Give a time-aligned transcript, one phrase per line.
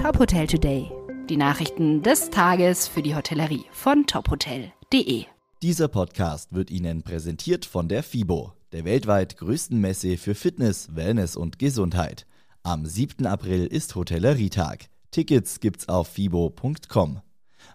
[0.00, 0.90] Top Hotel Today.
[1.28, 5.26] Die Nachrichten des Tages für die Hotellerie von tophotel.de.
[5.60, 11.36] Dieser Podcast wird Ihnen präsentiert von der FIBO, der weltweit größten Messe für Fitness, Wellness
[11.36, 12.26] und Gesundheit.
[12.62, 13.26] Am 7.
[13.26, 14.88] April ist Hotellerietag.
[15.10, 17.20] Tickets gibt's auf fibo.com.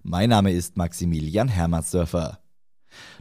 [0.02, 2.40] Mein Name ist Maximilian Hermannsdörfer.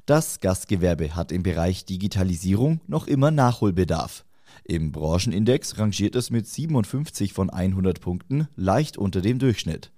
[0.07, 4.25] Das Gastgewerbe hat im Bereich Digitalisierung noch immer Nachholbedarf.
[4.67, 9.93] Im Branchenindex rangiert es mit 57 von 100 Punkten leicht unter dem Durchschnitt.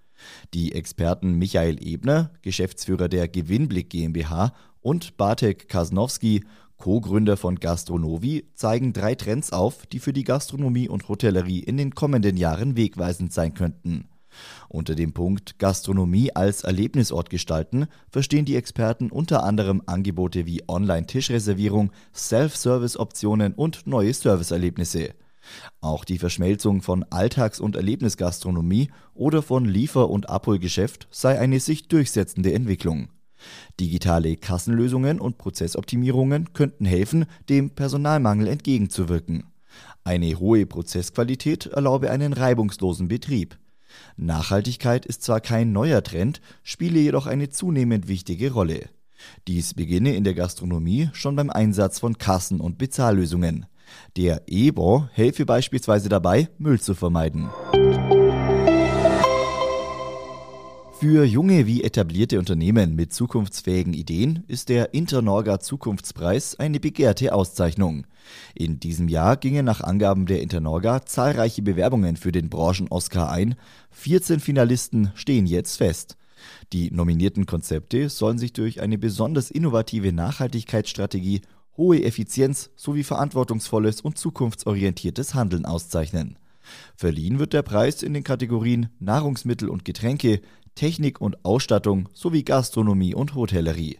[0.54, 6.44] Die Experten Michael Ebner, Geschäftsführer der Gewinnblick GmbH, und Bartek Kasnowski,
[6.78, 11.94] Co-Gründer von Gastronovi, zeigen drei Trends auf, die für die Gastronomie und Hotellerie in den
[11.94, 14.08] kommenden Jahren wegweisend sein könnten.
[14.68, 21.92] Unter dem Punkt Gastronomie als Erlebnisort gestalten verstehen die Experten unter anderem Angebote wie Online-Tischreservierung,
[22.14, 25.14] Self-Service-Optionen und neue Serviceerlebnisse.
[25.80, 31.88] Auch die Verschmelzung von Alltags- und Erlebnisgastronomie oder von Liefer- und Abholgeschäft sei eine sich
[31.88, 33.08] durchsetzende Entwicklung.
[33.78, 39.44] Digitale Kassenlösungen und Prozessoptimierungen könnten helfen, dem Personalmangel entgegenzuwirken.
[40.04, 43.58] Eine hohe Prozessqualität erlaube einen reibungslosen Betrieb.
[44.16, 48.88] Nachhaltigkeit ist zwar kein neuer Trend, spiele jedoch eine zunehmend wichtige Rolle.
[49.48, 53.66] Dies beginne in der Gastronomie schon beim Einsatz von Kassen- und Bezahllösungen.
[54.16, 57.48] Der E-Bon helfe beispielsweise dabei, Müll zu vermeiden.
[60.98, 68.06] Für junge wie etablierte Unternehmen mit zukunftsfähigen Ideen ist der Internorga Zukunftspreis eine begehrte Auszeichnung.
[68.54, 73.56] In diesem Jahr gingen nach Angaben der Internorga zahlreiche Bewerbungen für den Branchen-Oscar ein.
[73.90, 76.16] 14 Finalisten stehen jetzt fest.
[76.72, 81.42] Die nominierten Konzepte sollen sich durch eine besonders innovative Nachhaltigkeitsstrategie,
[81.76, 86.38] hohe Effizienz sowie verantwortungsvolles und zukunftsorientiertes Handeln auszeichnen.
[86.96, 90.40] Verliehen wird der Preis in den Kategorien Nahrungsmittel und Getränke,
[90.74, 93.98] Technik und Ausstattung sowie Gastronomie und Hotellerie.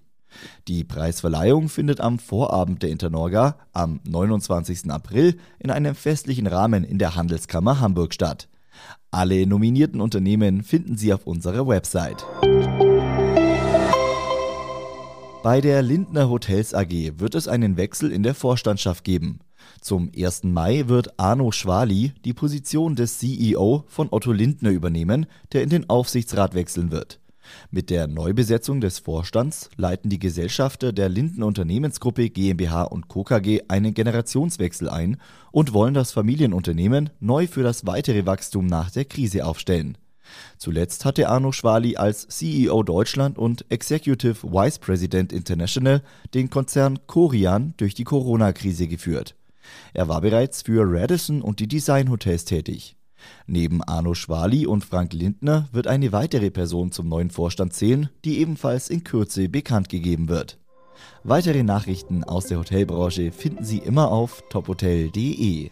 [0.68, 4.90] Die Preisverleihung findet am Vorabend der Internorga am 29.
[4.90, 8.48] April in einem festlichen Rahmen in der Handelskammer Hamburg statt.
[9.10, 12.26] Alle nominierten Unternehmen finden Sie auf unserer Website.
[15.42, 19.38] Bei der Lindner Hotels AG wird es einen Wechsel in der Vorstandschaft geben.
[19.80, 20.44] Zum 1.
[20.44, 25.88] Mai wird Arno Schwali die Position des CEO von Otto Lindner übernehmen, der in den
[25.88, 27.20] Aufsichtsrat wechseln wird.
[27.70, 33.24] Mit der Neubesetzung des Vorstands leiten die Gesellschafter der Lindner Unternehmensgruppe GmbH und Co.
[33.24, 35.18] KG einen Generationswechsel ein
[35.52, 39.98] und wollen das Familienunternehmen neu für das weitere Wachstum nach der Krise aufstellen.
[40.58, 46.02] Zuletzt hatte Arno Schwali als CEO Deutschland und Executive Vice President International
[46.34, 49.36] den Konzern Corian durch die Corona-Krise geführt.
[49.92, 52.96] Er war bereits für Radisson und die Design Hotels tätig.
[53.46, 58.38] Neben Arno Schwali und Frank Lindner wird eine weitere Person zum neuen Vorstand zählen, die
[58.38, 60.58] ebenfalls in Kürze bekannt gegeben wird.
[61.24, 65.70] Weitere Nachrichten aus der Hotelbranche finden Sie immer auf tophotel.de.